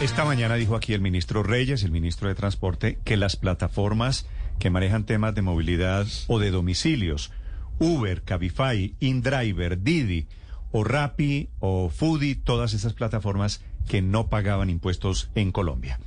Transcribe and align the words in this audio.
Esta 0.00 0.24
mañana 0.24 0.54
dijo 0.54 0.76
aquí 0.76 0.94
el 0.94 1.00
ministro 1.00 1.42
Reyes, 1.42 1.82
el 1.82 1.90
ministro 1.90 2.28
de 2.28 2.36
Transporte, 2.36 3.00
que 3.04 3.16
las 3.16 3.34
plataformas 3.34 4.28
que 4.60 4.70
manejan 4.70 5.04
temas 5.04 5.34
de 5.34 5.42
movilidad 5.42 6.06
o 6.28 6.38
de 6.38 6.52
domicilios, 6.52 7.32
Uber, 7.80 8.22
Cabify, 8.22 8.94
InDriver, 9.00 9.82
Didi 9.82 10.28
o 10.70 10.84
Rappi 10.84 11.48
o 11.58 11.90
Foodie, 11.90 12.36
todas 12.36 12.74
esas 12.74 12.92
plataformas 12.92 13.64
que 13.88 14.00
no 14.00 14.28
pagaban 14.28 14.70
impuestos 14.70 15.30
en 15.34 15.50
Colombia. 15.50 15.98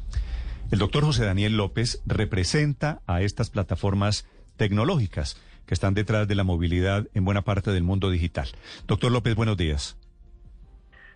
El 0.72 0.80
doctor 0.80 1.04
José 1.04 1.26
Daniel 1.26 1.58
López 1.58 2.02
representa 2.06 3.02
a 3.08 3.22
estas 3.22 3.50
plataformas 3.50 4.26
tecnológicas 4.56 5.36
que 5.66 5.74
están 5.74 5.96
detrás 5.96 6.30
de 6.30 6.36
la 6.36 6.46
movilidad 6.46 7.10
en 7.14 7.26
buena 7.26 7.42
parte 7.42 7.72
del 7.72 7.84
mundo 7.84 8.10
digital. 8.10 8.48
Doctor 8.88 9.12
López, 9.12 9.36
buenos 9.36 9.58
días. 9.58 9.98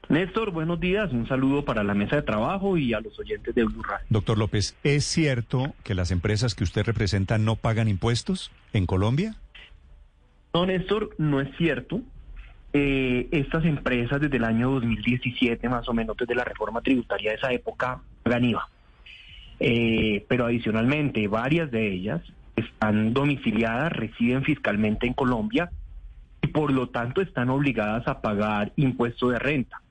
Néstor, 0.10 0.52
buenos 0.52 0.80
días. 0.80 1.12
Un 1.12 1.28
saludo 1.28 1.66
para 1.66 1.84
la 1.84 1.96
mesa 1.96 2.18
de 2.18 2.22
trabajo 2.22 2.78
y 2.78 2.94
a 2.94 3.00
los 3.00 3.18
oyentes 3.20 3.56
de 3.56 3.64
Blue 3.64 3.82
Radio. 3.82 4.06
Doctor 4.10 4.38
López, 4.38 4.78
¿es 4.84 5.04
cierto 5.04 5.74
que 5.84 5.96
las 5.96 6.12
empresas 6.12 6.54
que 6.54 6.64
usted 6.64 6.86
representa 6.86 7.38
no 7.38 7.56
pagan 7.56 7.88
impuestos 7.88 8.52
en 8.74 8.86
Colombia? 8.86 9.36
No, 10.54 10.66
Néstor, 10.66 11.10
no 11.18 11.42
es 11.42 11.50
cierto. 11.58 12.02
Eh, 12.74 13.30
estas 13.32 13.66
empresas 13.66 14.22
desde 14.22 14.38
el 14.38 14.44
año 14.44 14.70
2017, 14.72 15.68
más 15.70 15.88
o 15.90 15.94
menos 15.94 16.16
desde 16.18 16.36
la 16.36 16.44
reforma 16.44 16.82
tributaria 16.82 17.32
de 17.32 17.38
esa 17.38 17.52
época, 17.52 18.02
pagan 18.22 18.46
IVA. 18.46 18.70
Eh, 19.60 20.26
pero 20.28 20.46
adicionalmente, 20.46 21.28
varias 21.28 21.72
de 21.72 21.92
ellas 21.92 22.22
están 22.56 23.14
domiciliadas, 23.14 23.92
residen 23.92 24.44
fiscalmente 24.44 25.08
en 25.08 25.14
Colombia 25.14 25.72
y 26.42 26.48
por 26.48 26.72
lo 26.72 26.90
tanto 26.90 27.22
están 27.22 27.50
obligadas 27.50 28.08
a 28.08 28.22
pagar 28.22 28.72
impuesto 28.76 29.30
de 29.30 29.40
renta 29.40 29.82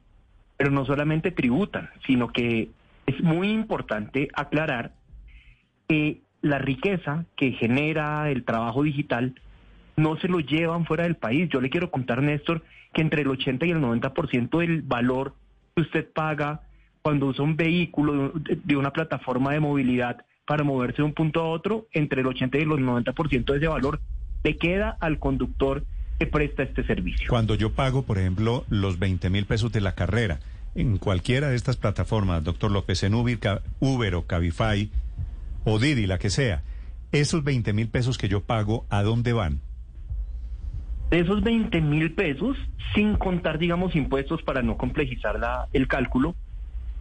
pero 0.57 0.71
no 0.71 0.85
solamente 0.85 1.31
tributan, 1.31 1.91
sino 2.07 2.29
que 2.29 2.71
es 3.07 3.21
muy 3.23 3.51
importante 3.51 4.29
aclarar 4.35 4.93
que 5.89 6.21
la 6.43 6.59
riqueza 6.59 7.25
que 7.37 7.53
genera 7.53 8.31
el 8.31 8.45
trabajo 8.45 8.83
digital 8.83 9.35
no 9.97 10.17
se 10.17 10.29
lo 10.29 10.41
llevan 10.41 10.85
fuera 10.85 11.05
del 11.05 11.17
país. 11.17 11.49
Yo 11.51 11.61
le 11.61 11.71
quiero 11.71 11.91
contar, 11.91 12.23
Néstor, 12.23 12.63
que 12.93 13.03
entre 13.03 13.23
el 13.23 13.29
80 13.29 13.67
y 13.67 13.71
el 13.71 13.81
90% 13.81 14.59
del 14.59 14.83
valor 14.83 15.35
que 15.75 15.83
usted 15.83 16.13
paga 16.13 16.63
cuando 17.03 17.27
usa 17.27 17.45
un 17.45 17.57
vehículo 17.57 18.33
de 18.35 18.77
una 18.77 18.93
plataforma 18.93 19.53
de 19.53 19.61
movilidad 19.61 20.25
para 20.47 20.65
moverse 20.65 20.99
de 20.99 21.05
un 21.05 21.15
punto 21.15 21.41
a 21.41 21.49
otro, 21.49 21.87
entre 21.93 22.21
el 22.21 22.27
80 22.27 22.59
y 22.59 22.63
el 22.63 22.69
90% 22.69 23.45
de 23.45 23.59
ese 23.59 23.69
valor 23.69 24.01
le 24.43 24.57
queda 24.57 24.97
al 25.01 25.19
conductor 25.19 25.85
que 26.19 26.27
presta 26.27 26.63
este 26.63 26.85
servicio. 26.85 27.27
Cuando 27.29 27.55
yo 27.55 27.73
pago, 27.73 28.05
por 28.05 28.19
ejemplo, 28.19 28.65
los 28.69 28.99
20 28.99 29.31
mil 29.31 29.47
pesos 29.47 29.73
de 29.73 29.81
la 29.81 29.95
carrera 29.95 30.41
en 30.75 30.99
cualquiera 30.99 31.49
de 31.49 31.57
estas 31.57 31.77
plataformas, 31.77 32.43
doctor 32.43 32.71
López, 32.71 33.03
en 33.05 33.15
Uber, 33.15 33.63
Uber 33.81 34.15
o 34.15 34.27
Cabify 34.27 34.91
o 35.65 35.79
Didi, 35.79 36.07
la 36.07 36.19
que 36.19 36.31
sea, 36.31 36.63
esos 37.13 37.45
20 37.45 37.73
mil 37.73 37.89
pesos 37.89 38.19
que 38.19 38.29
yo 38.29 38.43
pago, 38.43 38.85
¿a 38.91 39.03
dónde 39.03 39.33
van? 39.33 39.61
De 41.11 41.21
esos 41.21 41.43
20 41.43 41.81
mil 41.81 42.13
pesos, 42.15 42.57
sin 42.95 43.17
contar, 43.17 43.59
digamos, 43.59 43.95
impuestos 43.95 44.43
para 44.43 44.63
no 44.63 44.77
complejizar 44.77 45.39
la, 45.39 45.69
el 45.73 45.87
cálculo, 45.87 46.35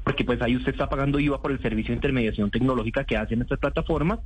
porque 0.04 0.24
pues 0.24 0.42
ahí 0.42 0.56
usted 0.56 0.72
está 0.72 0.88
pagando 0.88 1.20
IVA 1.20 1.42
por 1.42 1.52
el 1.52 1.62
servicio 1.62 1.92
de 1.92 1.96
intermediación 1.96 2.52
tecnológica 2.52 3.06
que 3.06 3.18
hacen 3.18 3.42
estas 3.42 3.60
plataformas, 3.60 4.20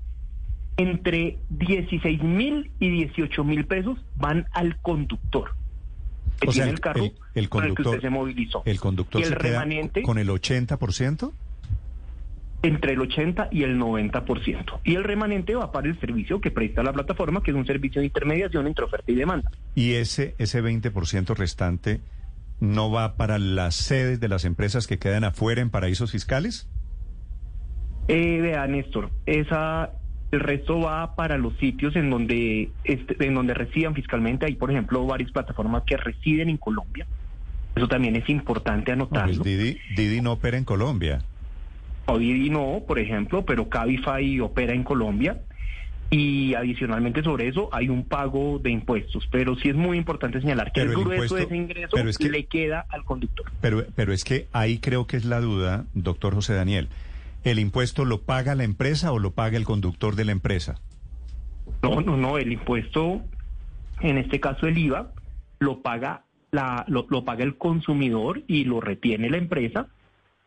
entre 0.77 1.39
16 1.49 2.23
mil 2.23 2.71
y 2.79 2.89
18 2.89 3.43
mil 3.43 3.65
pesos 3.65 3.97
van 4.15 4.47
al 4.53 4.77
conductor. 4.77 5.55
Que 6.39 6.47
tiene 6.47 6.69
el 6.69 6.79
carro 6.79 7.03
el, 7.33 7.49
con 7.49 7.65
el 7.65 7.73
que 7.73 7.81
usted 7.81 8.01
se 8.01 8.09
movilizó. 8.11 8.61
¿El 8.65 8.79
conductor 8.79 9.21
y 9.21 9.23
el 9.23 9.29
se 9.31 9.37
queda 9.37 9.59
remanente, 9.59 10.03
con 10.03 10.19
el 10.19 10.29
80%? 10.29 11.31
Entre 12.61 12.93
el 12.93 13.01
80 13.01 13.49
y 13.51 13.63
el 13.63 13.79
90%. 13.79 14.79
Y 14.83 14.95
el 14.95 15.03
remanente 15.03 15.55
va 15.55 15.71
para 15.71 15.87
el 15.87 15.99
servicio 15.99 16.39
que 16.39 16.51
presta 16.51 16.83
la 16.83 16.93
plataforma, 16.93 17.41
que 17.41 17.51
es 17.51 17.57
un 17.57 17.65
servicio 17.65 18.01
de 18.01 18.07
intermediación 18.07 18.67
entre 18.67 18.85
oferta 18.85 19.11
y 19.11 19.15
demanda. 19.15 19.51
¿Y 19.73 19.93
ese, 19.93 20.35
ese 20.37 20.63
20% 20.63 21.35
restante 21.35 22.01
no 22.59 22.91
va 22.91 23.15
para 23.15 23.39
las 23.39 23.75
sedes 23.75 24.19
de 24.19 24.27
las 24.27 24.45
empresas 24.45 24.85
que 24.87 24.99
quedan 24.99 25.23
afuera 25.23 25.61
en 25.61 25.69
paraísos 25.69 26.11
fiscales? 26.11 26.67
Eh, 28.07 28.39
vea, 28.41 28.65
Néstor, 28.67 29.11
esa, 29.25 29.91
el 30.31 30.39
resto 30.39 30.79
va 30.81 31.15
para 31.15 31.37
los 31.37 31.55
sitios 31.57 31.95
en 31.95 32.09
donde, 32.09 32.69
este, 32.83 33.15
en 33.25 33.33
donde 33.33 33.53
residan 33.53 33.93
fiscalmente. 33.93 34.45
Hay, 34.45 34.55
por 34.55 34.71
ejemplo, 34.71 35.05
varias 35.05 35.31
plataformas 35.31 35.83
que 35.85 35.95
residen 35.97 36.49
en 36.49 36.57
Colombia. 36.57 37.07
Eso 37.75 37.87
también 37.87 38.15
es 38.15 38.27
importante 38.27 38.91
anotarlo. 38.91 39.33
No, 39.33 39.43
pues 39.43 39.57
Didi, 39.57 39.77
Didi 39.95 40.21
no 40.21 40.33
opera 40.33 40.57
en 40.57 40.65
Colombia. 40.65 41.21
O 42.07 42.17
Didi 42.17 42.49
no, 42.49 42.81
por 42.87 42.99
ejemplo, 42.99 43.45
pero 43.45 43.69
Cabify 43.69 44.39
opera 44.39 44.73
en 44.73 44.83
Colombia. 44.83 45.41
Y 46.09 46.53
adicionalmente 46.53 47.21
sobre 47.21 47.49
eso 47.49 47.69
hay 47.73 47.89
un 47.89 48.05
pago 48.05 48.59
de 48.59 48.71
impuestos. 48.71 49.27
Pero 49.29 49.55
sí 49.57 49.69
es 49.69 49.75
muy 49.75 49.97
importante 49.97 50.39
señalar 50.39 50.71
que 50.71 50.81
Pero 50.81 50.91
el 50.93 50.97
grueso 51.03 51.35
de 51.35 51.43
ese 51.43 51.55
ingreso 51.55 51.89
pero 51.93 52.09
es 52.09 52.17
que- 52.17 52.29
le 52.29 52.45
queda 52.45 52.85
al 52.89 53.03
conductor. 53.03 53.45
Pero, 53.59 53.85
pero 53.93 54.13
es 54.13 54.23
que 54.23 54.47
ahí 54.53 54.79
creo 54.79 55.05
que 55.05 55.17
es 55.17 55.25
la 55.25 55.41
duda, 55.41 55.85
doctor 55.93 56.33
José 56.33 56.53
Daniel. 56.53 56.87
¿El 57.47 57.59
impuesto 57.59 58.03
lo 58.03 58.23
paga 58.23 58.55
la 58.55 58.65
empresa 58.65 59.13
o 59.13 59.19
lo 59.19 59.31
paga 59.31 59.55
el 59.55 59.63
conductor 59.63 60.17
de 60.17 60.25
la 60.25 60.33
empresa? 60.33 60.81
No, 61.81 62.01
no, 62.01 62.17
no, 62.17 62.37
el 62.37 62.51
impuesto, 62.51 63.21
en 64.01 64.17
este 64.17 64.41
caso 64.41 64.67
el 64.67 64.77
IVA, 64.77 65.13
lo 65.59 65.81
paga 65.81 66.25
la, 66.51 66.83
lo, 66.89 67.07
lo 67.09 67.23
paga 67.23 67.45
el 67.45 67.55
consumidor 67.55 68.43
y 68.47 68.65
lo 68.65 68.81
retiene 68.81 69.29
la 69.29 69.37
empresa 69.37 69.87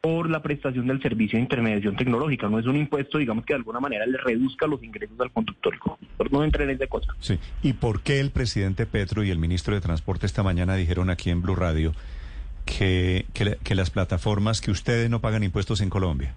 por 0.03 0.29
la 0.29 0.43
prestación 0.43 0.89
del 0.89 1.01
servicio 1.01 1.39
de 1.39 1.45
intermediación 1.45 1.97
tecnológica. 1.97 2.51
No 2.51 2.59
es 2.59 2.67
un 2.67 2.77
impuesto, 2.77 3.17
digamos, 3.17 3.47
que 3.47 3.55
de 3.55 3.61
alguna 3.61 3.81
manera 3.81 4.05
le 4.05 4.19
reduzca 4.19 4.67
los 4.67 4.83
ingresos 4.83 5.19
al 5.21 5.31
conductor. 5.31 5.73
El 5.73 5.81
conductor 5.81 6.31
no 6.31 6.45
entra 6.45 6.65
en 6.65 6.71
esa 6.71 6.87
cosa. 6.87 7.15
Sí. 7.21 7.39
¿Y 7.63 7.73
por 7.73 8.03
qué 8.03 8.21
el 8.21 8.31
presidente 8.31 8.85
Petro 8.85 9.25
y 9.25 9.31
el 9.31 9.39
ministro 9.39 9.75
de 9.75 9.81
Transporte 9.81 10.27
esta 10.27 10.43
mañana 10.43 10.75
dijeron 10.75 11.09
aquí 11.09 11.31
en 11.31 11.41
Blue 11.41 11.57
Radio 11.57 11.95
que, 12.67 13.25
que, 13.33 13.57
que 13.65 13.75
las 13.75 13.89
plataformas 13.89 14.61
que 14.61 14.71
ustedes 14.71 15.09
no 15.09 15.23
pagan 15.23 15.43
impuestos 15.45 15.81
en 15.81 15.89
Colombia? 15.89 16.35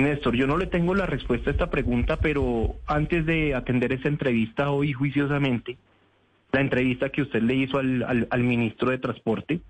Néstor, 0.00 0.36
yo 0.36 0.46
no 0.46 0.56
le 0.56 0.66
tengo 0.66 0.94
la 0.94 1.06
respuesta 1.06 1.50
a 1.50 1.52
esta 1.52 1.70
pregunta, 1.70 2.16
pero 2.16 2.76
antes 2.86 3.26
de 3.26 3.54
atender 3.54 3.92
esta 3.92 4.08
entrevista 4.08 4.70
hoy 4.70 4.92
juiciosamente, 4.92 5.76
la 6.52 6.60
entrevista 6.60 7.10
que 7.10 7.22
usted 7.22 7.42
le 7.42 7.54
hizo 7.54 7.78
al, 7.78 8.26
al, 8.30 8.42
ministro 8.42 8.90
de 8.90 8.98
Transporte, 8.98 9.60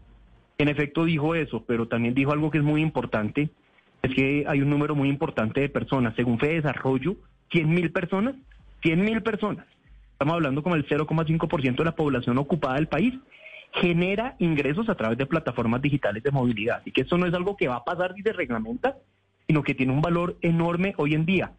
en 0.58 0.68
efecto 0.68 1.04
dijo 1.04 1.34
eso, 1.34 1.64
pero 1.66 1.88
también 1.88 2.14
dijo 2.14 2.32
algo 2.32 2.50
que 2.50 2.58
es 2.58 2.64
muy 2.64 2.82
importante, 2.82 3.50
es 4.02 4.14
que 4.14 4.44
hay 4.46 4.60
un 4.60 4.70
número 4.70 4.94
muy 4.94 5.08
importante 5.08 5.60
de 5.60 5.68
personas, 5.68 6.14
según 6.14 6.38
Fede 6.38 6.54
Desarrollo, 6.54 7.16
100 7.50 7.68
mil 7.68 7.90
personas, 7.90 8.34
100 8.82 9.04
mil 9.04 9.22
personas, 9.22 9.66
estamos 10.12 10.34
hablando 10.34 10.62
como 10.62 10.76
el 10.76 10.86
0,5% 10.86 11.76
de 11.76 11.84
la 11.84 11.96
población 11.96 12.38
ocupada 12.38 12.74
del 12.74 12.88
país, 12.88 13.14
genera 13.72 14.36
ingresos 14.38 14.88
a 14.88 14.94
través 14.94 15.18
de 15.18 15.26
plataformas 15.26 15.80
digitales 15.80 16.22
de 16.22 16.30
movilidad. 16.30 16.78
Así 16.80 16.92
que 16.92 17.02
eso 17.02 17.16
no 17.16 17.26
es 17.26 17.34
algo 17.34 17.56
que 17.56 17.68
va 17.68 17.76
a 17.76 17.84
pasar 17.84 18.14
ni 18.14 18.22
se 18.22 18.32
reglamenta, 18.32 18.96
sino 19.46 19.62
que 19.62 19.74
tiene 19.74 19.92
un 19.92 20.02
valor 20.02 20.36
enorme 20.42 20.94
hoy 20.96 21.14
en 21.14 21.26
día. 21.26 21.52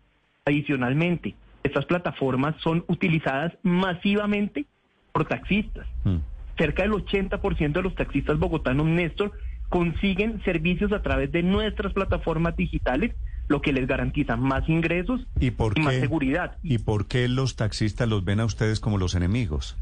Adicionalmente, 0.45 1.35
estas 1.63 1.85
plataformas 1.85 2.55
son 2.61 2.83
utilizadas 2.87 3.53
masivamente 3.63 4.65
por 5.11 5.25
taxistas. 5.25 5.87
Mm. 6.03 6.17
Cerca 6.57 6.83
del 6.83 6.91
80% 6.91 7.71
de 7.71 7.81
los 7.81 7.95
taxistas 7.95 8.37
bogotanos, 8.37 8.85
Néstor, 8.85 9.31
consiguen 9.69 10.41
servicios 10.43 10.91
a 10.91 11.01
través 11.01 11.31
de 11.31 11.41
nuestras 11.41 11.93
plataformas 11.93 12.55
digitales, 12.55 13.15
lo 13.47 13.61
que 13.61 13.73
les 13.73 13.87
garantiza 13.87 14.37
más 14.37 14.69
ingresos 14.69 15.21
¿Y 15.39 15.51
por 15.51 15.77
y 15.77 15.81
más 15.81 15.95
seguridad. 15.95 16.57
¿Y 16.61 16.77
por 16.77 17.07
qué 17.07 17.27
los 17.27 17.55
taxistas 17.55 18.07
los 18.07 18.23
ven 18.23 18.39
a 18.39 18.45
ustedes 18.45 18.79
como 18.79 18.97
los 18.97 19.15
enemigos? 19.15 19.77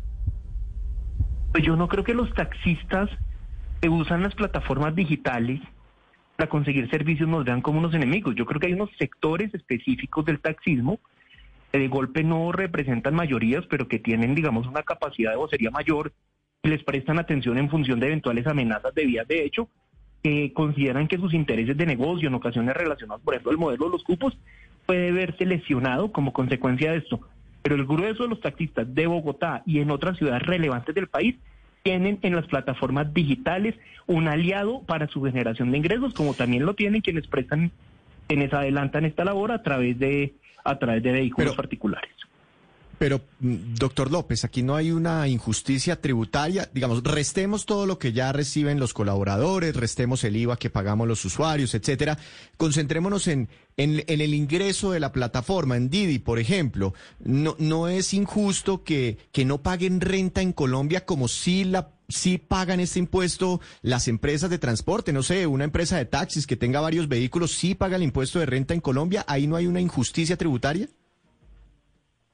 Pues 1.52 1.64
yo 1.66 1.76
no 1.76 1.88
creo 1.90 2.04
que 2.04 2.14
los 2.14 2.34
taxistas 2.34 3.10
que 3.82 3.90
usan 3.90 4.24
las 4.24 4.34
plataformas 4.34 4.96
digitales 4.96 5.60
para 6.42 6.50
conseguir 6.50 6.90
servicios 6.90 7.30
nos 7.30 7.46
vean 7.46 7.62
como 7.62 7.78
unos 7.78 7.94
enemigos. 7.94 8.34
Yo 8.34 8.48
creo 8.48 8.60
que 8.60 8.66
hay 8.66 8.74
unos 8.74 8.90
sectores 8.98 9.54
específicos 9.54 10.26
del 10.26 10.40
taxismo 10.40 11.00
que 11.72 11.78
de 11.78 11.88
golpe 11.88 12.24
no 12.24 12.52
representan 12.52 13.14
mayorías, 13.14 13.64
pero 13.70 13.88
que 13.88 14.00
tienen, 14.00 14.34
digamos, 14.34 14.66
una 14.66 14.82
capacidad 14.82 15.30
de 15.30 15.38
vocería 15.38 15.70
mayor 15.70 16.12
y 16.64 16.70
les 16.70 16.84
prestan 16.84 17.20
atención 17.20 17.60
en 17.60 17.70
función 17.70 18.00
de 18.00 18.08
eventuales 18.08 18.48
amenazas 18.48 18.92
de 18.96 19.06
vías 19.06 19.28
de 19.28 19.46
hecho, 19.46 19.70
que 20.24 20.52
consideran 20.52 21.08
que 21.08 21.18
sus 21.18 21.36
intereses 21.36 21.78
de 21.78 21.86
negocio, 21.86 22.28
en 22.28 22.34
ocasiones 22.34 22.74
relacionados, 22.76 23.22
por 23.22 23.36
ejemplo, 23.36 23.52
el 23.52 23.60
modelo 23.60 23.86
de 23.86 23.92
los 23.92 24.04
cupos, 24.04 24.36
puede 24.88 25.12
verse 25.12 25.46
lesionado 25.46 26.12
como 26.12 26.34
consecuencia 26.34 26.92
de 26.92 26.98
esto. 26.98 27.20
Pero 27.62 27.76
el 27.76 27.86
grueso 27.86 28.24
de 28.24 28.30
los 28.30 28.42
taxistas 28.42 28.92
de 28.96 29.06
Bogotá 29.06 29.62
y 29.68 29.78
en 29.78 29.92
otras 29.92 30.18
ciudades 30.18 30.42
relevantes 30.42 30.96
del 30.96 31.06
país 31.06 31.36
tienen 31.84 32.20
en 32.22 32.36
las 32.36 32.46
plataformas 32.48 33.14
digitales 33.14 33.76
un 34.08 34.28
aliado 34.28 34.82
para 34.84 35.08
su 35.08 35.24
generación 35.24 35.72
de 35.72 35.78
ingresos, 35.78 36.14
como 36.14 36.34
también 36.34 36.66
lo 36.66 36.74
tienen 36.76 37.02
quienes 37.02 37.28
prestan, 37.28 37.72
quienes 38.28 38.54
adelantan 38.54 39.06
esta 39.06 39.24
labor 39.26 39.52
a 39.52 39.64
través 39.64 39.98
de 40.00 40.34
a 40.64 40.78
través 40.78 41.02
de 41.02 41.12
vehículos 41.12 41.52
Pero- 41.52 41.58
particulares. 41.58 42.12
Pero, 43.02 43.20
mm, 43.40 43.74
doctor 43.80 44.12
López, 44.12 44.46
aquí 44.46 44.62
no 44.62 44.76
hay 44.76 44.92
una 44.92 45.28
injusticia 45.28 46.00
tributaria. 46.00 46.70
Digamos, 46.72 47.02
restemos 47.02 47.66
todo 47.66 47.88
lo 47.88 47.98
que 47.98 48.14
ya 48.14 48.32
reciben 48.32 48.80
los 48.80 48.94
colaboradores, 48.94 49.76
restemos 49.76 50.24
el 50.24 50.36
IVA 50.36 50.56
que 50.58 50.70
pagamos 50.70 51.08
los 51.08 51.26
usuarios, 51.26 51.74
etcétera. 51.74 52.20
Concentrémonos 52.58 53.26
en, 53.26 53.50
en, 53.76 54.04
el 54.06 54.36
ingreso 54.36 54.92
de 54.92 55.00
la 55.00 55.12
plataforma, 55.14 55.78
en 55.78 55.90
Didi, 55.90 56.20
por 56.20 56.38
ejemplo. 56.38 56.94
No, 57.18 57.56
no 57.58 57.88
es 57.88 58.14
injusto 58.14 58.84
que, 58.84 59.18
que 59.32 59.46
no 59.46 59.64
paguen 59.64 60.00
renta 60.00 60.44
en 60.44 60.54
Colombia 60.54 61.04
como 61.04 61.28
si 61.28 61.64
la 61.64 61.94
si 62.08 62.38
pagan 62.38 62.82
este 62.82 63.00
impuesto 63.00 63.62
las 63.82 64.10
empresas 64.10 64.52
de 64.52 64.60
transporte, 64.60 65.12
no 65.12 65.24
sé, 65.24 65.48
una 65.48 65.64
empresa 65.64 65.98
de 65.98 66.06
taxis 66.06 66.46
que 66.46 66.58
tenga 66.58 66.82
varios 66.82 67.08
vehículos, 67.08 67.54
sí 67.54 67.74
paga 67.74 67.96
el 67.96 68.04
impuesto 68.04 68.38
de 68.38 68.46
renta 68.46 68.76
en 68.76 68.82
Colombia, 68.82 69.24
ahí 69.28 69.48
no 69.48 69.56
hay 69.56 69.66
una 69.66 69.82
injusticia 69.82 70.38
tributaria. 70.38 70.88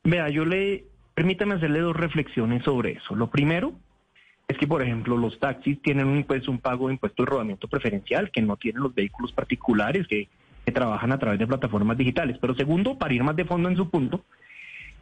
Vea, 0.07 0.29
yo 0.29 0.45
le, 0.45 0.85
permítame 1.13 1.55
hacerle 1.55 1.81
dos 1.81 1.93
reflexiones 1.93 2.63
sobre 2.63 2.93
eso. 2.93 3.13
Lo 3.13 3.29
primero 3.29 3.73
es 4.47 4.57
que, 4.57 4.65
por 4.65 4.81
ejemplo, 4.81 5.17
los 5.17 5.37
taxis 5.37 5.81
tienen 5.81 6.07
un, 6.07 6.23
pues, 6.23 6.47
un 6.47 6.59
pago 6.59 6.87
de 6.87 6.93
impuesto 6.93 7.23
de 7.23 7.29
rodamiento 7.29 7.67
preferencial 7.67 8.31
que 8.31 8.41
no 8.41 8.55
tienen 8.55 8.83
los 8.83 8.95
vehículos 8.95 9.33
particulares 9.33 10.07
que, 10.07 10.29
que 10.65 10.71
trabajan 10.71 11.11
a 11.11 11.19
través 11.19 11.39
de 11.39 11.45
plataformas 11.45 11.97
digitales. 11.97 12.37
Pero 12.39 12.55
segundo, 12.55 12.97
para 12.97 13.13
ir 13.13 13.21
más 13.21 13.35
de 13.35 13.43
fondo 13.43 13.67
en 13.67 13.75
su 13.75 13.89
punto, 13.89 14.23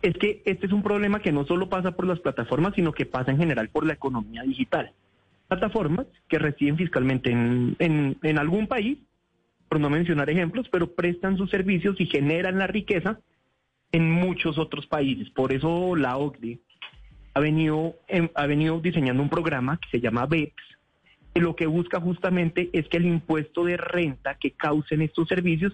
es 0.01 0.17
que 0.17 0.41
este 0.43 0.65
es 0.65 0.73
un 0.73 0.81
problema 0.81 1.19
que 1.19 1.31
no 1.31 1.45
solo 1.45 1.69
pasa 1.69 1.91
por 1.91 2.07
las 2.07 2.19
plataformas, 2.19 2.73
sino 2.73 2.91
que 2.91 3.05
pasa 3.05 3.29
en 3.29 3.37
general 3.37 3.69
por 3.69 3.85
la 3.85 3.93
economía 3.93 4.41
digital. 4.41 4.91
Plataformas 5.47 6.07
que 6.27 6.39
reciben 6.39 6.77
fiscalmente 6.77 7.29
en, 7.29 7.75
en, 7.77 8.17
en 8.23 8.39
algún 8.39 8.65
país, 8.65 8.97
por 9.69 9.79
no 9.79 9.91
mencionar 9.91 10.31
ejemplos, 10.31 10.67
pero 10.71 10.95
prestan 10.95 11.37
sus 11.37 11.51
servicios 11.51 11.95
y 12.01 12.07
generan 12.07 12.57
la 12.57 12.65
riqueza 12.65 13.19
en 13.91 14.11
muchos 14.11 14.57
otros 14.57 14.85
países. 14.87 15.29
Por 15.29 15.53
eso 15.53 15.95
la 15.95 16.17
OCDE 16.17 16.59
ha 17.33 17.39
venido, 17.39 17.95
em, 18.07 18.29
ha 18.35 18.45
venido 18.45 18.79
diseñando 18.79 19.21
un 19.21 19.29
programa 19.29 19.77
que 19.77 19.89
se 19.89 20.01
llama 20.01 20.25
BEPS, 20.25 20.63
que 21.33 21.41
lo 21.41 21.55
que 21.55 21.65
busca 21.65 21.99
justamente 21.99 22.69
es 22.73 22.87
que 22.87 22.97
el 22.97 23.05
impuesto 23.05 23.65
de 23.65 23.77
renta 23.77 24.35
que 24.35 24.51
causen 24.51 25.01
estos 25.01 25.27
servicios 25.27 25.73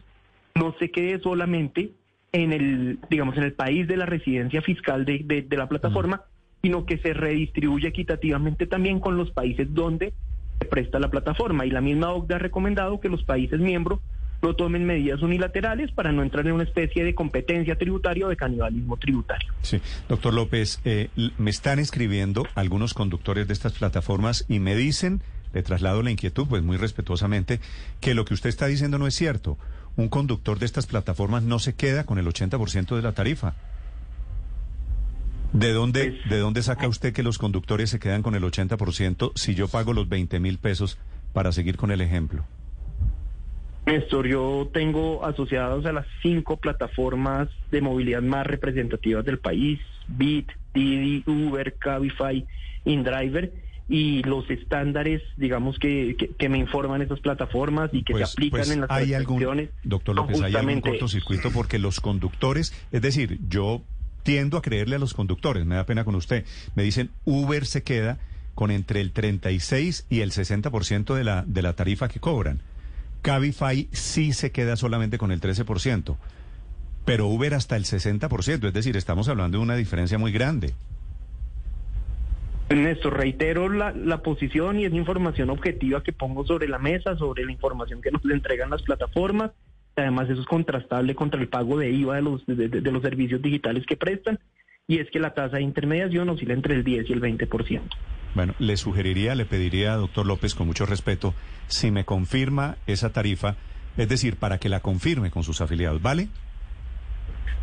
no 0.56 0.76
se 0.80 0.90
quede 0.90 1.20
solamente 1.20 1.92
en 2.34 2.54
el, 2.54 3.00
digamos, 3.10 3.38
en 3.38 3.44
el 3.44 3.54
país 3.54 3.88
de 3.88 3.98
la 3.98 4.06
residencia 4.06 4.62
fiscal 4.62 5.06
de, 5.06 5.46
de 5.48 5.58
la 5.58 5.68
plataforma, 5.68 6.24
sino 6.62 6.86
que 6.86 6.98
se 6.98 7.14
redistribuya 7.14 7.90
equitativamente 7.90 8.68
también 8.68 9.00
con 9.00 9.18
los 9.18 9.32
países 9.32 9.74
donde 9.74 10.14
se 10.60 10.66
presta 10.66 11.00
la 11.00 11.10
plataforma. 11.10 11.66
Y 11.66 11.72
la 11.72 11.82
misma 11.82 12.12
OCDE 12.12 12.36
ha 12.36 12.40
recomendado 12.40 13.00
que 13.00 13.10
los 13.10 13.24
países 13.24 13.60
miembros 13.60 14.00
no 14.42 14.56
tomen 14.56 14.86
medidas 14.86 15.22
unilaterales 15.22 15.92
para 15.92 16.12
no 16.12 16.24
entrar 16.24 16.46
en 16.48 16.54
una 16.54 16.64
especie 16.64 17.04
de 17.04 17.14
competencia 17.14 17.78
tributaria 17.78 18.26
o 18.26 18.30
de 18.30 18.38
canibalismo 18.38 18.98
tributario. 18.98 19.54
Sí, 19.62 19.82
doctor 20.10 20.34
López, 20.34 20.80
eh, 20.86 21.10
me 21.38 21.52
están 21.52 21.80
escribiendo 21.80 22.48
algunos 22.56 22.94
conductores 22.94 23.48
de 23.48 23.54
estas 23.54 23.74
plataformas 23.74 24.46
y 24.48 24.60
me 24.60 24.76
dicen, 24.76 25.22
le 25.54 25.64
traslado 25.64 26.02
la 26.02 26.12
inquietud, 26.12 26.48
pues 26.48 26.64
muy 26.64 26.78
respetuosamente, 26.78 27.60
que 28.00 28.14
lo 28.14 28.26
que 28.26 28.34
usted 28.34 28.50
está 28.50 28.68
diciendo 28.68 28.98
no 28.98 29.08
es 29.08 29.16
cierto. 29.16 29.58
Un 29.96 30.08
conductor 30.08 30.58
de 30.58 30.66
estas 30.66 30.88
plataformas 30.88 31.44
no 31.44 31.60
se 31.60 31.74
queda 31.74 32.06
con 32.06 32.18
el 32.18 32.26
80% 32.26 32.96
de 32.96 33.02
la 33.02 33.12
tarifa. 33.12 33.56
¿De 35.54 35.74
dónde, 35.74 36.12
pues, 36.12 36.30
¿De 36.30 36.40
dónde 36.40 36.64
saca 36.64 36.88
usted 36.88 37.14
que 37.14 37.24
los 37.24 37.38
conductores 37.38 37.90
se 37.90 38.00
quedan 38.00 38.24
con 38.24 38.36
el 38.36 38.44
80% 38.44 39.34
si 39.36 39.54
yo 39.54 39.68
pago 39.68 39.92
los 39.92 40.08
20 40.08 40.40
mil 40.40 40.58
pesos 40.58 40.98
para 41.34 41.52
seguir 41.52 41.76
con 41.76 41.92
el 41.92 42.00
ejemplo? 42.00 42.46
Néstor, 43.92 44.26
yo 44.26 44.70
tengo 44.74 45.26
asociados 45.26 45.86
a 45.86 45.92
las 45.92 46.06
cinco 46.22 46.56
plataformas 46.56 47.50
de 47.72 47.82
movilidad 47.82 48.22
más 48.22 48.48
representativas 48.48 49.26
del 49.26 49.38
país, 49.38 49.82
Bit, 50.08 50.50
Didi, 50.74 51.24
Uber, 51.28 51.74
Cabify, 51.74 52.46
InDriver, 52.86 53.52
y 53.90 54.24
los 54.24 54.50
estándares, 54.50 55.22
digamos, 55.36 55.78
que, 55.78 56.16
que, 56.38 56.48
me 56.48 56.58
informan 56.58 57.02
esas 57.02 57.20
plataformas 57.20 57.90
y 57.94 58.04
que 58.04 58.14
se 58.14 58.20
pues, 58.20 58.32
aplican 58.32 58.60
pues, 58.62 58.72
en 58.72 58.82
las 58.82 58.90
hay 58.92 59.14
algún, 59.14 59.70
Doctor 59.84 60.16
López, 60.16 60.42
hay 60.42 60.56
algún 60.56 60.80
cortocircuito 60.80 61.52
porque 61.52 61.78
los 61.78 62.00
conductores, 62.00 62.74
es 62.94 63.02
decir, 63.02 63.40
yo 63.50 63.82
tiendo 64.24 64.58
a 64.58 64.62
creerle 64.62 64.96
a 64.96 65.00
los 65.00 65.14
conductores, 65.14 65.66
me 65.66 65.76
da 65.76 65.86
pena 65.86 66.06
con 66.06 66.16
usted, 66.16 66.46
me 66.76 66.84
dicen 66.84 67.10
Uber 67.26 67.66
se 67.66 67.84
queda 67.84 68.20
con 68.56 68.72
entre 68.72 69.02
el 69.02 69.12
36 69.12 70.06
y 70.10 70.22
el 70.22 70.32
60% 70.32 71.14
de 71.14 71.24
la, 71.26 71.44
de 71.46 71.62
la 71.62 71.74
tarifa 71.74 72.08
que 72.08 72.22
cobran. 72.22 72.62
Cabify 73.22 73.88
sí 73.92 74.34
se 74.34 74.52
queda 74.52 74.76
solamente 74.76 75.18
con 75.18 75.32
el 75.32 75.40
13%, 75.40 76.18
pero 77.06 77.28
Uber 77.28 77.54
hasta 77.54 77.76
el 77.78 77.84
60%, 77.84 78.68
es 78.68 78.74
decir, 78.74 78.98
estamos 78.98 79.30
hablando 79.30 79.58
de 79.58 79.64
una 79.64 79.76
diferencia 79.76 80.18
muy 80.18 80.32
grande. 80.32 80.74
Néstor, 82.70 83.18
reitero 83.18 83.68
la, 83.70 83.92
la, 83.92 84.22
posición 84.22 84.80
y 84.80 84.86
es 84.86 84.94
información 84.94 85.50
objetiva 85.50 86.04
que 86.04 86.14
pongo 86.14 86.46
sobre 86.46 86.70
la 86.70 86.80
mesa, 86.80 87.18
sobre 87.18 87.44
la 87.44 87.52
información 87.52 88.02
que 88.02 88.12
nos 88.12 88.24
entregan 88.24 88.70
las 88.70 88.82
plataformas. 88.82 89.52
Además, 89.98 90.30
eso 90.30 90.40
es 90.40 90.48
contrastable 90.48 91.16
contra 91.16 91.42
el 91.42 91.50
pago 91.50 91.78
de 91.78 91.92
IVA 91.92 92.16
de 92.16 92.22
los, 92.22 92.46
de 92.46 92.92
los 92.92 93.02
servicios 93.02 93.42
digitales 93.42 93.86
que 93.86 93.98
prestan. 93.98 94.40
Y 94.88 95.00
es 95.00 95.10
que 95.12 95.20
la 95.20 95.34
tasa 95.34 95.58
de 95.58 95.64
intermediación 95.64 96.30
oscila 96.30 96.54
entre 96.54 96.76
el 96.76 96.84
10 96.84 97.10
y 97.10 97.14
el 97.14 97.22
20%. 97.22 97.82
Bueno, 98.34 98.54
le 98.60 98.78
sugeriría, 98.78 99.36
le 99.36 99.46
pediría, 99.46 99.96
doctor 99.96 100.26
López, 100.26 100.56
con 100.56 100.68
mucho 100.68 100.86
respeto, 100.86 101.34
si 101.68 101.92
me 101.92 102.06
confirma 102.06 102.78
esa 102.88 103.12
tarifa, 103.12 103.56
es 103.98 104.08
decir, 104.08 104.38
para 104.38 104.58
que 104.58 104.70
la 104.70 104.80
confirme 104.80 105.32
con 105.32 105.44
sus 105.44 105.62
afiliados, 105.62 106.02
¿vale? 106.02 106.30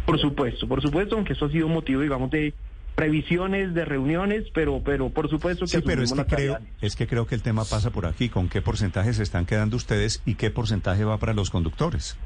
Por 0.04 0.18
supuesto, 0.20 0.66
por 0.68 0.82
supuesto, 0.82 1.16
aunque 1.16 1.34
eso 1.34 1.46
ha 1.46 1.50
sido 1.50 1.68
motivo, 1.68 2.02
digamos, 2.02 2.30
de 2.30 2.54
previsiones, 2.94 3.74
de 3.74 3.84
reuniones, 3.84 4.44
pero, 4.52 4.82
pero 4.84 5.08
por 5.10 5.30
supuesto 5.30 5.66
que 5.66 5.70
sí, 5.70 5.80
pero 5.84 6.02
es 6.02 6.12
que 6.12 6.24
creo, 6.24 6.58
es 6.80 6.96
que 6.96 7.06
creo 7.06 7.26
que 7.26 7.36
el 7.36 7.42
tema 7.42 7.64
pasa 7.64 7.90
por 7.90 8.06
aquí, 8.06 8.28
con 8.28 8.48
qué 8.48 8.60
porcentaje 8.60 9.12
se 9.12 9.22
están 9.22 9.46
quedando 9.46 9.76
ustedes 9.76 10.20
y 10.26 10.34
qué 10.34 10.50
porcentaje 10.50 11.04
va 11.04 11.18
para 11.18 11.32
los 11.32 11.50
conductores. 11.50 12.18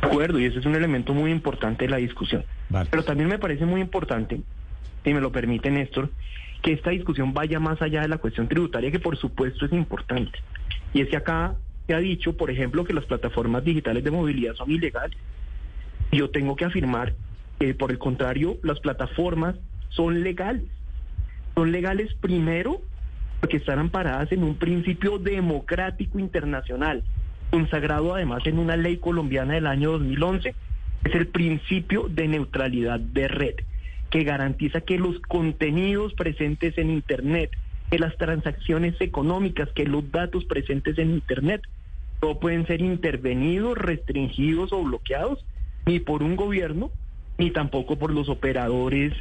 De 0.00 0.08
acuerdo, 0.08 0.40
y 0.40 0.46
ese 0.46 0.58
es 0.58 0.66
un 0.66 0.74
elemento 0.74 1.14
muy 1.14 1.30
importante 1.30 1.84
de 1.84 1.90
la 1.90 1.98
discusión. 1.98 2.44
Pero 2.90 3.04
también 3.04 3.28
me 3.28 3.38
parece 3.38 3.64
muy 3.64 3.80
importante, 3.80 4.40
si 5.04 5.14
me 5.14 5.20
lo 5.20 5.32
permite 5.32 5.70
Néstor, 5.70 6.10
que 6.62 6.72
esta 6.72 6.90
discusión 6.90 7.32
vaya 7.32 7.60
más 7.60 7.80
allá 7.80 8.02
de 8.02 8.08
la 8.08 8.18
cuestión 8.18 8.48
tributaria, 8.48 8.90
que 8.90 8.98
por 8.98 9.16
supuesto 9.16 9.66
es 9.66 9.72
importante. 9.72 10.38
Y 10.92 11.00
es 11.00 11.08
que 11.08 11.16
acá 11.16 11.54
se 11.86 11.94
ha 11.94 11.98
dicho, 11.98 12.36
por 12.36 12.50
ejemplo, 12.50 12.84
que 12.84 12.92
las 12.92 13.04
plataformas 13.04 13.64
digitales 13.64 14.02
de 14.02 14.10
movilidad 14.10 14.54
son 14.54 14.70
ilegales. 14.70 15.16
Yo 16.10 16.30
tengo 16.30 16.56
que 16.56 16.64
afirmar 16.64 17.14
que, 17.60 17.74
por 17.74 17.90
el 17.90 17.98
contrario, 17.98 18.56
las 18.62 18.80
plataformas 18.80 19.56
son 19.90 20.22
legales. 20.22 20.64
Son 21.54 21.70
legales 21.70 22.12
primero 22.14 22.80
porque 23.40 23.58
están 23.58 23.78
amparadas 23.78 24.32
en 24.32 24.42
un 24.42 24.56
principio 24.56 25.18
democrático 25.18 26.18
internacional, 26.18 27.04
consagrado 27.50 28.14
además 28.14 28.44
en 28.46 28.58
una 28.58 28.76
ley 28.76 28.96
colombiana 28.96 29.54
del 29.54 29.66
año 29.66 29.92
2011, 29.92 30.54
es 31.04 31.14
el 31.14 31.28
principio 31.28 32.08
de 32.08 32.26
neutralidad 32.26 32.98
de 32.98 33.28
red 33.28 33.54
que 34.10 34.24
garantiza 34.24 34.80
que 34.80 34.98
los 34.98 35.18
contenidos 35.20 36.14
presentes 36.14 36.78
en 36.78 36.90
Internet, 36.90 37.50
que 37.90 37.98
las 37.98 38.16
transacciones 38.16 39.00
económicas, 39.00 39.68
que 39.70 39.84
los 39.84 40.10
datos 40.10 40.44
presentes 40.44 40.98
en 40.98 41.10
Internet, 41.10 41.62
no 42.22 42.38
pueden 42.38 42.66
ser 42.66 42.80
intervenidos, 42.80 43.76
restringidos 43.76 44.72
o 44.72 44.82
bloqueados 44.82 45.44
ni 45.84 46.00
por 46.00 46.22
un 46.22 46.36
gobierno, 46.36 46.90
ni 47.38 47.50
tampoco 47.50 47.96
por 47.96 48.12
los 48.12 48.28
operadores 48.28 49.12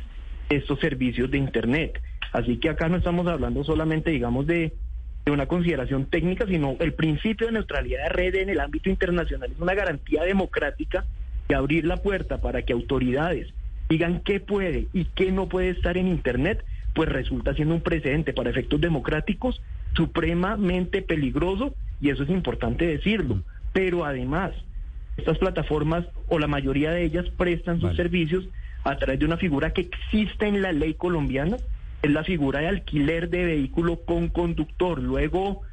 de 0.50 0.56
estos 0.58 0.80
servicios 0.80 1.30
de 1.30 1.38
Internet. 1.38 2.02
Así 2.32 2.58
que 2.58 2.70
acá 2.70 2.90
no 2.90 2.98
estamos 2.98 3.28
hablando 3.28 3.64
solamente, 3.64 4.12
digamos, 4.12 4.48
de, 4.48 4.74
una 5.28 5.48
consideración 5.48 6.06
técnica, 6.06 6.46
sino 6.46 6.76
el 6.80 6.94
principio 6.94 7.48
de 7.48 7.54
neutralidad 7.54 8.04
de 8.04 8.10
red 8.10 8.36
en 8.36 8.50
el 8.50 8.60
ámbito 8.60 8.92
internacional 8.92 9.52
es 9.52 9.60
una 9.60 9.74
garantía 9.74 10.24
democrática 10.24 11.06
de 11.48 11.56
abrir 11.56 11.86
la 11.86 11.98
puerta 11.98 12.42
para 12.42 12.62
que 12.62 12.74
autoridades 12.74 13.52
digan 13.90 14.22
qué 14.22 14.40
puede 14.40 14.88
y 14.94 15.06
qué 15.06 15.32
no 15.32 15.48
puede 15.48 15.70
estar 15.70 15.98
en 15.98 16.08
Internet, 16.08 16.64
pues 16.94 17.10
resulta 17.10 17.54
siendo 17.54 17.76
un 17.76 17.82
precedente 17.82 18.34
para 18.34 18.50
efectos 18.50 18.82
democráticos 18.82 19.62
supremamente 19.96 21.02
peligroso 21.02 21.74
y 22.02 22.10
eso 22.10 22.24
es 22.24 22.30
importante 22.30 22.86
decirlo. 22.86 23.42
Pero 23.74 24.06
además, 24.06 24.54
estas 25.18 25.38
plataformas 25.38 26.06
o 26.28 26.40
la 26.40 26.48
mayoría 26.48 26.92
de 26.92 27.04
ellas 27.04 27.26
prestan 27.38 27.80
sus 27.80 27.96
servicios 27.96 28.48
a 28.84 28.98
través 28.98 29.20
de 29.20 29.26
una 29.26 29.38
figura 29.38 29.74
que 29.74 29.82
existe 29.82 30.48
en 30.48 30.62
la 30.62 30.72
ley 30.72 30.94
colombiana, 30.94 31.58
es 32.02 32.12
la 32.12 32.24
figura 32.24 32.60
de 32.60 32.68
alquiler 32.68 33.30
de 33.30 33.46
vehículo 33.46 34.02
con 34.06 34.30
conductor. 34.30 35.02
Luego, 35.02 35.64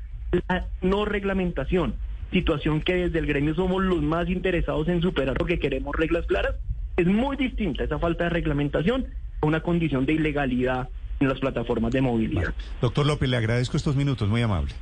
la 0.49 0.67
no 0.81 1.05
reglamentación, 1.05 1.95
situación 2.33 2.81
que 2.81 2.95
desde 2.95 3.19
el 3.19 3.27
gremio 3.27 3.55
somos 3.55 3.83
los 3.83 4.03
más 4.03 4.29
interesados 4.29 4.89
en 4.89 5.03
superar 5.03 5.37
porque 5.37 5.59
queremos 5.59 5.95
reglas 5.95 6.27
claras 6.27 6.57
es 6.97 7.07
muy 7.07 7.37
distinta 7.37 7.85
esa 7.85 7.99
falta 7.99 8.25
de 8.25 8.31
reglamentación 8.31 9.07
a 9.41 9.47
una 9.47 9.61
condición 9.61 10.07
de 10.07 10.15
ilegalidad 10.15 10.89
en 11.21 11.29
las 11.29 11.39
plataformas 11.41 11.93
de 11.93 12.01
movilidad. 12.01 12.55
Doctor 12.81 13.07
López, 13.07 13.29
le 13.29 13.37
agradezco 13.37 13.77
estos 13.77 13.97
minutos, 13.97 14.29
muy 14.29 14.43
amable. 14.43 14.75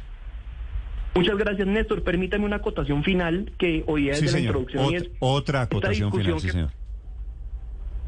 Muchas 1.14 1.36
gracias, 1.36 1.66
Néstor. 1.66 2.02
Permítame 2.02 2.44
una 2.44 2.56
acotación 2.56 3.02
final 3.02 3.52
que 3.58 3.84
hoy 3.86 4.10
es 4.10 4.20
de 4.20 4.32
la 4.32 4.38
introducción. 4.38 5.08
otra 5.18 5.62
acotación 5.62 6.12
final, 6.12 6.40
sí, 6.40 6.50
señor. 6.50 6.70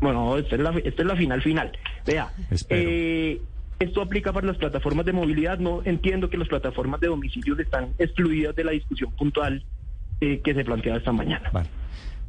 Bueno, 0.01 0.37
esta 0.37 0.57
es 0.57 0.63
la, 0.63 0.71
esta 0.71 1.03
es 1.03 1.09
la 1.09 1.17
final 1.17 1.43
final. 1.43 1.73
Vea, 2.05 2.33
eh, 2.71 3.41
esto 3.79 4.03
aplica 4.03 4.33
para 4.33 4.47
las 4.47 4.57
plataformas 4.57 5.07
de 5.07 5.13
movilidad. 5.13 5.59
No 5.59 5.83
entiendo 5.85 6.29
que 6.29 6.37
las 6.37 6.49
plataformas 6.49 7.01
de 7.01 7.09
domicilios 7.09 7.59
están 7.59 7.95
excluidas 7.99 8.55
de 8.57 8.65
la 8.65 8.73
discusión 8.73 9.13
puntual 9.13 9.65
eh, 10.21 10.41
que 10.43 10.55
se 10.55 10.65
planteaba 10.65 10.99
esta 10.99 11.13
mañana. 11.13 11.51
Vale. 11.53 11.69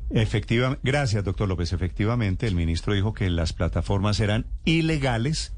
Efectivamente, 0.10 0.82
gracias, 0.84 1.24
doctor 1.24 1.48
López. 1.48 1.74
Efectivamente, 1.74 2.48
el 2.48 2.56
ministro 2.56 2.94
dijo 2.94 3.14
que 3.14 3.30
las 3.30 3.54
plataformas 3.54 4.20
eran 4.20 4.46
ilegales 4.66 5.54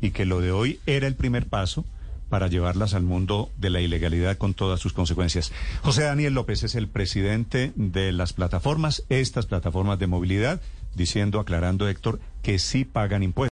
y 0.00 0.10
que 0.10 0.26
lo 0.26 0.40
de 0.40 0.52
hoy 0.52 0.80
era 0.86 1.06
el 1.06 1.14
primer 1.14 1.46
paso 1.46 1.84
para 2.28 2.48
llevarlas 2.48 2.94
al 2.94 3.02
mundo 3.02 3.50
de 3.58 3.70
la 3.70 3.80
ilegalidad 3.80 4.36
con 4.36 4.54
todas 4.54 4.80
sus 4.80 4.92
consecuencias. 4.92 5.52
José 5.82 6.02
Daniel 6.02 6.34
López 6.34 6.62
es 6.64 6.74
el 6.74 6.88
presidente 6.88 7.72
de 7.76 8.12
las 8.12 8.32
plataformas, 8.32 9.04
estas 9.08 9.46
plataformas 9.46 9.98
de 9.98 10.06
movilidad, 10.06 10.60
diciendo, 10.94 11.38
aclarando, 11.38 11.88
Héctor, 11.88 12.20
que 12.42 12.58
sí 12.58 12.84
pagan 12.84 13.22
impuestos. 13.22 13.34